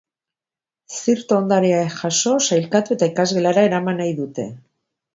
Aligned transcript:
Zirto 0.99 1.37
ondarea 1.41 1.83
jaso, 1.97 2.35
sailkatu, 2.49 2.97
eta 2.99 3.13
ikasgelara 3.15 3.71
eraman 3.71 4.03
nahi 4.05 4.21
dute. 4.25 4.53